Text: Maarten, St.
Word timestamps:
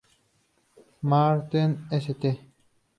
Maarten, 1.09 1.69
St. 1.91 2.33